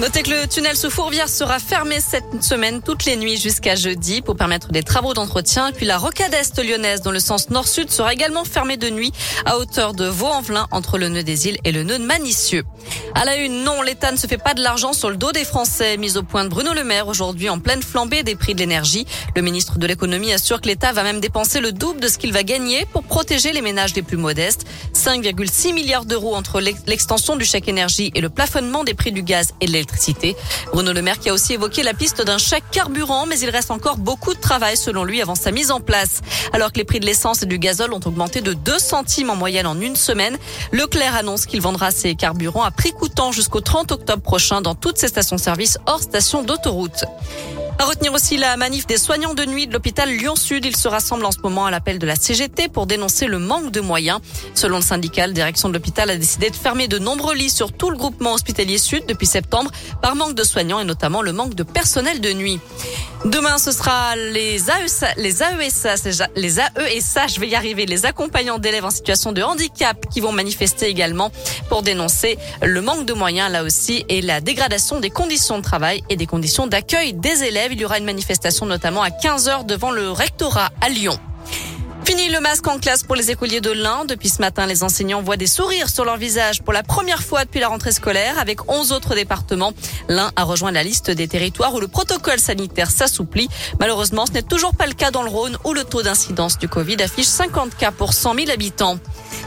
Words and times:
Notez 0.00 0.24
que 0.24 0.30
le 0.30 0.48
tunnel 0.48 0.76
sous 0.76 0.90
Fourvière 0.90 1.28
sera 1.28 1.60
fermé 1.60 2.00
cette 2.00 2.42
semaine 2.42 2.82
toutes 2.82 3.04
les 3.04 3.14
nuits 3.16 3.36
jusqu'à 3.36 3.76
jeudi 3.76 4.22
pour 4.22 4.34
permettre 4.34 4.72
des 4.72 4.82
travaux 4.82 5.14
d'entretien. 5.14 5.70
Puis 5.70 5.86
la 5.86 5.98
rocade 5.98 6.34
est 6.34 6.60
lyonnaise 6.64 7.00
dans 7.00 7.12
le 7.12 7.20
sens 7.20 7.48
nord-sud 7.48 7.92
sera 7.92 8.12
également 8.12 8.44
fermée 8.44 8.76
de 8.76 8.90
nuit 8.90 9.12
à 9.46 9.56
hauteur 9.56 9.94
de 9.94 10.06
Vaux-en-Velin 10.06 10.66
entre 10.72 10.98
le 10.98 11.08
nœud 11.08 11.22
des 11.22 11.46
îles 11.46 11.58
et 11.62 11.70
le 11.70 11.84
nœud 11.84 12.00
de 12.00 12.04
Manicieux. 12.04 12.64
À 13.14 13.24
la 13.24 13.36
une, 13.36 13.62
non, 13.62 13.82
l'État 13.82 14.10
ne 14.10 14.16
se 14.16 14.26
fait 14.26 14.36
pas 14.36 14.54
de 14.54 14.62
l'argent 14.62 14.92
sur 14.92 15.10
le 15.10 15.16
dos 15.16 15.30
des 15.30 15.44
Français. 15.44 15.96
Mise 15.96 16.16
au 16.16 16.24
point 16.24 16.42
de 16.42 16.48
Bruno 16.48 16.74
Le 16.74 16.82
Maire 16.82 17.06
aujourd'hui 17.06 17.48
en 17.48 17.60
pleine 17.60 17.82
flambée 17.82 18.24
des 18.24 18.34
prix 18.34 18.54
de 18.54 18.58
l'énergie. 18.58 19.06
Le 19.36 19.42
ministre 19.42 19.78
de 19.78 19.86
l'économie 19.86 20.32
assure 20.32 20.60
que 20.60 20.66
l'État 20.66 20.92
va 20.92 21.04
même 21.04 21.20
dépenser 21.20 21.60
le 21.60 21.70
double 21.70 22.00
de 22.00 22.08
ce 22.08 22.18
qu'il 22.18 22.32
va 22.32 22.42
gagner 22.42 22.84
pour 22.92 23.04
protéger 23.04 23.52
les 23.52 23.62
ménages 23.62 23.94
les 23.94 24.02
plus 24.02 24.16
modestes. 24.16 24.66
5,6 24.92 25.72
milliards 25.72 26.04
d'euros 26.04 26.34
entre 26.34 26.60
l'extension 26.60 27.36
du 27.36 27.44
chèque 27.44 27.68
énergie 27.68 28.10
et 28.16 28.20
le 28.20 28.28
plafonnement 28.28 28.82
des 28.82 28.94
prix 28.94 29.12
du 29.12 29.22
gaz 29.22 29.52
et 29.60 29.66
de. 29.66 29.83
Bruno 30.72 30.92
Le 30.92 31.02
Maire 31.02 31.18
qui 31.18 31.28
a 31.28 31.32
aussi 31.32 31.54
évoqué 31.54 31.82
la 31.82 31.94
piste 31.94 32.22
d'un 32.22 32.38
chèque 32.38 32.64
carburant, 32.70 33.26
mais 33.26 33.38
il 33.38 33.50
reste 33.50 33.70
encore 33.70 33.96
beaucoup 33.96 34.34
de 34.34 34.40
travail 34.40 34.76
selon 34.76 35.04
lui 35.04 35.22
avant 35.22 35.34
sa 35.34 35.50
mise 35.50 35.70
en 35.70 35.80
place. 35.80 36.20
Alors 36.52 36.72
que 36.72 36.78
les 36.78 36.84
prix 36.84 37.00
de 37.00 37.06
l'essence 37.06 37.42
et 37.42 37.46
du 37.46 37.58
gazole 37.58 37.92
ont 37.92 38.00
augmenté 38.04 38.40
de 38.40 38.52
2 38.52 38.78
centimes 38.78 39.30
en 39.30 39.36
moyenne 39.36 39.66
en 39.66 39.80
une 39.80 39.96
semaine, 39.96 40.38
Leclerc 40.72 41.16
annonce 41.16 41.46
qu'il 41.46 41.60
vendra 41.60 41.90
ses 41.90 42.14
carburants 42.14 42.62
à 42.62 42.70
prix 42.70 42.92
coûtant 42.92 43.32
jusqu'au 43.32 43.60
30 43.60 43.92
octobre 43.92 44.22
prochain 44.22 44.60
dans 44.60 44.74
toutes 44.74 44.98
ses 44.98 45.08
stations-service 45.08 45.78
hors 45.86 46.02
station 46.02 46.42
d'autoroute. 46.42 47.04
À 47.76 47.86
retenir 47.86 48.12
aussi 48.12 48.36
la 48.36 48.56
manif 48.56 48.86
des 48.86 48.98
soignants 48.98 49.34
de 49.34 49.44
nuit 49.44 49.66
de 49.66 49.72
l'hôpital 49.72 50.08
Lyon-Sud. 50.08 50.64
Ils 50.64 50.76
se 50.76 50.86
rassemblent 50.86 51.24
en 51.24 51.32
ce 51.32 51.40
moment 51.42 51.66
à 51.66 51.72
l'appel 51.72 51.98
de 51.98 52.06
la 52.06 52.14
CGT 52.14 52.68
pour 52.68 52.86
dénoncer 52.86 53.26
le 53.26 53.40
manque 53.40 53.72
de 53.72 53.80
moyens. 53.80 54.20
Selon 54.54 54.76
le 54.76 54.82
syndicat, 54.82 55.26
la 55.26 55.32
direction 55.32 55.68
de 55.68 55.74
l'hôpital 55.74 56.08
a 56.08 56.16
décidé 56.16 56.50
de 56.50 56.56
fermer 56.56 56.86
de 56.86 57.00
nombreux 57.00 57.34
lits 57.34 57.50
sur 57.50 57.72
tout 57.72 57.90
le 57.90 57.96
groupement 57.96 58.32
hospitalier 58.34 58.78
Sud 58.78 59.06
depuis 59.08 59.26
septembre 59.26 59.72
par 60.00 60.14
manque 60.14 60.34
de 60.34 60.44
soignants 60.44 60.78
et 60.78 60.84
notamment 60.84 61.20
le 61.20 61.32
manque 61.32 61.54
de 61.54 61.64
personnel 61.64 62.20
de 62.20 62.32
nuit. 62.32 62.60
Demain, 63.24 63.58
ce 63.58 63.72
sera 63.72 64.14
les 64.16 64.70
AESA, 64.70 65.08
les 65.16 65.42
AESA, 65.42 65.94
les 66.36 66.60
AESA, 66.60 67.26
je 67.26 67.40
vais 67.40 67.48
y 67.48 67.54
arriver, 67.54 67.86
les 67.86 68.04
accompagnants 68.06 68.58
d'élèves 68.58 68.84
en 68.84 68.90
situation 68.90 69.32
de 69.32 69.42
handicap 69.42 69.96
qui 70.12 70.20
vont 70.20 70.32
manifester 70.32 70.86
également 70.86 71.32
pour 71.70 71.82
dénoncer 71.82 72.38
le 72.62 72.82
manque 72.82 73.06
de 73.06 73.14
moyens 73.14 73.50
là 73.50 73.64
aussi 73.64 74.04
et 74.10 74.20
la 74.20 74.42
dégradation 74.42 75.00
des 75.00 75.10
conditions 75.10 75.56
de 75.58 75.62
travail 75.62 76.04
et 76.10 76.16
des 76.16 76.26
conditions 76.26 76.66
d'accueil 76.66 77.14
des 77.14 77.42
élèves. 77.44 77.63
Il 77.72 77.80
y 77.80 77.84
aura 77.84 77.98
une 77.98 78.04
manifestation 78.04 78.66
notamment 78.66 79.02
à 79.02 79.10
15 79.10 79.48
heures 79.48 79.64
devant 79.64 79.90
le 79.90 80.10
rectorat 80.10 80.70
à 80.80 80.88
Lyon. 80.88 81.18
Fini 82.04 82.28
le 82.28 82.38
masque 82.40 82.68
en 82.68 82.78
classe 82.78 83.02
pour 83.02 83.14
les 83.16 83.30
écoliers 83.30 83.62
de 83.62 83.70
l'Ain. 83.70 84.04
Depuis 84.04 84.28
ce 84.28 84.42
matin, 84.42 84.66
les 84.66 84.82
enseignants 84.82 85.22
voient 85.22 85.38
des 85.38 85.46
sourires 85.46 85.88
sur 85.88 86.04
leur 86.04 86.18
visage 86.18 86.62
pour 86.62 86.74
la 86.74 86.82
première 86.82 87.22
fois 87.22 87.46
depuis 87.46 87.60
la 87.60 87.68
rentrée 87.68 87.92
scolaire 87.92 88.38
avec 88.38 88.70
11 88.70 88.92
autres 88.92 89.14
départements. 89.14 89.72
L'Ain 90.08 90.30
a 90.36 90.44
rejoint 90.44 90.70
la 90.70 90.82
liste 90.82 91.10
des 91.10 91.28
territoires 91.28 91.72
où 91.72 91.80
le 91.80 91.88
protocole 91.88 92.38
sanitaire 92.38 92.90
s'assouplit. 92.90 93.48
Malheureusement, 93.80 94.26
ce 94.26 94.32
n'est 94.32 94.42
toujours 94.42 94.74
pas 94.76 94.86
le 94.86 94.92
cas 94.92 95.10
dans 95.10 95.22
le 95.22 95.30
Rhône 95.30 95.56
où 95.64 95.72
le 95.72 95.82
taux 95.82 96.02
d'incidence 96.02 96.58
du 96.58 96.68
Covid 96.68 96.96
affiche 97.02 97.26
50 97.26 97.74
cas 97.74 97.90
pour 97.90 98.12
100 98.12 98.34
000 98.34 98.50
habitants. 98.50 98.98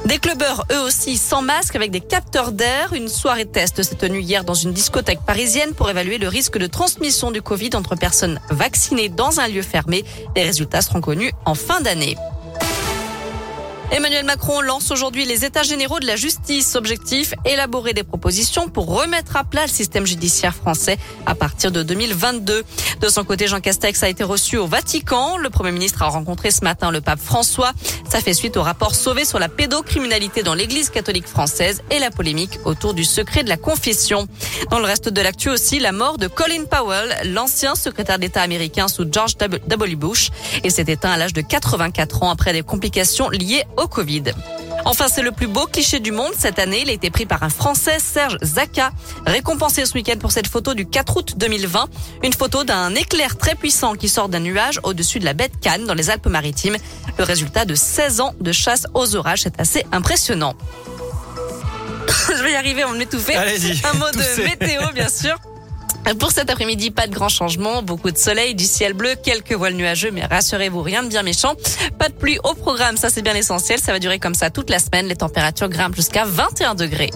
Des 0.06 0.18
clubbeurs, 0.18 0.66
eux 0.72 0.82
aussi, 0.82 1.16
sans 1.18 1.44
masque, 1.44 1.76
avec 1.76 1.92
des 1.92 2.02
capteurs 2.02 2.52
d'air. 2.52 2.94
Une 2.94 3.08
soirée 3.08 3.46
test 3.46 3.84
s'est 3.84 3.96
tenue 3.96 4.22
hier 4.22 4.44
dans 4.44 4.56
une 4.56 4.74
discothèque 4.74 5.22
parisienne 5.28 5.76
pour 5.76 5.92
évaluer 5.92 6.18
le 6.18 6.28
risque 6.28 6.58
de 6.58 6.66
transmission 6.66 7.30
du 7.30 7.44
Covid 7.44 7.72
entre 7.76 7.96
personnes 7.96 8.40
vaccinées 8.50 9.10
dans 9.10 9.40
un 9.40 9.48
lieu 9.48 9.62
fermé. 9.62 10.04
Les 10.36 10.44
résultats 10.44 10.82
seront 10.82 11.02
connus 11.02 11.32
en 11.46 11.54
fin 11.54 11.82
d'année. 11.82 12.18
Emmanuel 13.90 14.26
Macron 14.26 14.60
lance 14.60 14.92
aujourd'hui 14.92 15.24
les 15.24 15.46
états 15.46 15.64
généraux 15.64 16.02
de 16.02 16.06
la 16.06 16.18
justice. 16.18 16.76
Objectif, 16.76 17.34
élaborer 17.46 17.94
des 17.94 18.04
propositions 18.04 18.68
pour 18.68 18.94
remettre 18.94 19.38
à 19.38 19.46
plat 19.46 19.62
le 19.62 19.72
système 19.72 20.06
judiciaire 20.06 20.54
français 20.54 20.98
à 21.26 21.36
partir 21.36 21.72
de 21.72 21.84
2022. 21.84 22.64
De 23.00 23.08
son 23.08 23.24
côté, 23.24 23.48
Jean 23.48 23.62
Castex 23.62 24.04
a 24.04 24.10
été 24.10 24.26
reçu 24.26 24.58
au 24.58 24.68
Vatican. 24.68 25.38
Le 25.38 25.50
Premier 25.50 25.72
ministre 25.72 26.02
a 26.02 26.08
rencontré 26.08 26.52
ce 26.52 26.66
matin 26.66 26.92
le 26.92 27.00
pape 27.00 27.20
François. 27.20 27.72
Ça 28.10 28.20
fait 28.20 28.34
suite 28.34 28.58
au 28.58 28.62
rapport 28.62 28.94
sauvé 28.94 29.24
sur 29.24 29.40
la 29.40 29.48
pédocriminalité 29.48 30.44
dans 30.44 30.54
l'église 30.54 30.90
catholique 30.90 31.28
française 31.28 31.82
et 31.90 32.00
la 32.00 32.12
polémique 32.12 32.60
autour 32.66 32.94
du 32.94 33.06
secret 33.06 33.44
de 33.44 33.50
la 33.50 33.58
confession. 33.58 34.28
Dans 34.70 34.80
le 34.80 34.86
reste 34.86 35.08
de 35.08 35.22
l'actu 35.22 35.50
aussi, 35.50 35.80
la 35.80 35.94
mort 35.94 36.18
de 36.18 36.28
Colin 36.28 36.66
Powell, 36.70 37.16
l'ancien 37.32 37.76
secrétaire 37.76 38.20
d'État 38.20 38.42
américain 38.42 38.90
sous 38.90 39.06
George 39.10 39.38
W. 39.38 39.96
Bush. 39.96 40.30
Il 40.66 40.72
s'est 40.72 40.86
éteint 40.88 41.12
à 41.12 41.18
l'âge 41.18 41.34
de 41.34 41.42
84 41.42 42.24
ans 42.24 42.32
après 42.32 42.52
des 42.52 42.64
complications 42.64 43.30
liées 43.30 43.64
au 43.78 43.88
Covid. 43.88 44.24
Enfin, 44.86 45.08
c'est 45.10 45.22
le 45.22 45.32
plus 45.32 45.48
beau 45.48 45.66
cliché 45.66 46.00
du 46.00 46.12
monde. 46.12 46.32
Cette 46.38 46.60
année, 46.60 46.82
il 46.82 46.90
a 46.90 46.94
été 46.94 47.10
pris 47.10 47.26
par 47.26 47.44
un 47.44 47.50
Français, 47.50 47.98
Serge 48.00 48.38
Zaka, 48.42 48.92
récompensé 49.26 49.86
ce 49.86 49.94
week-end 49.94 50.18
pour 50.20 50.32
cette 50.32 50.48
photo 50.48 50.74
du 50.74 50.86
4 50.86 51.18
août 51.18 51.34
2020. 51.36 51.88
Une 52.24 52.34
photo 52.34 52.64
d'un 52.64 52.96
éclair 52.96 53.38
très 53.38 53.56
puissant 53.56 53.96
qui 53.96 54.08
sort 54.08 54.30
d'un 54.30 54.40
nuage 54.40 54.80
au-dessus 54.84 55.20
de 55.20 55.26
la 55.26 55.34
baie 55.34 55.50
de 55.50 55.58
Cannes 55.58 55.86
dans 55.86 55.94
les 55.94 56.10
Alpes-Maritimes. 56.10 56.78
Le 57.18 57.24
résultat 57.24 57.66
de 57.66 57.76
16 57.76 58.22
ans 58.22 58.34
de 58.40 58.52
chasse 58.52 58.88
aux 58.94 59.16
orages 59.16 59.46
est 59.46 59.60
assez 59.60 59.86
impressionnant. 59.92 60.56
Je 62.30 62.44
vais 62.44 62.54
y 62.54 62.56
arriver, 62.56 62.86
on 62.86 62.94
m'étouffer. 62.94 63.36
Un 63.36 63.94
mot 63.98 64.12
de 64.14 64.44
météo, 64.44 64.82
bien 64.94 65.10
sûr. 65.10 65.38
Pour 66.16 66.32
cet 66.32 66.50
après-midi, 66.50 66.92
pas 66.92 67.08
de 67.08 67.14
grands 67.14 67.30
changements, 67.30 67.82
beaucoup 67.82 68.12
de 68.12 68.18
soleil, 68.18 68.56
du 68.56 68.64
ciel 68.64 68.94
bleu, 68.94 69.16
quelques 69.22 69.52
voiles 69.52 69.74
nuageux, 69.74 70.10
mais 70.12 70.26
rassurez-vous, 70.26 70.82
rien 70.82 71.04
de 71.04 71.10
bien 71.10 71.22
méchant. 71.22 71.54
Pas 72.00 72.08
de 72.08 72.14
pluie 72.14 72.40
au 72.44 72.54
programme, 72.54 72.96
ça 72.96 73.10
c'est 73.10 73.22
bien 73.22 73.34
l'essentiel, 73.34 73.80
ça 73.80 73.92
va 73.92 74.00
durer 74.00 74.18
comme 74.18 74.34
ça 74.34 74.50
toute 74.50 74.70
la 74.70 74.80
semaine, 74.80 75.08
les 75.08 75.16
températures 75.16 75.70
grimpent 75.70 75.96
jusqu'à 75.96 76.24
21 76.26 76.76
degrés. 76.76 77.12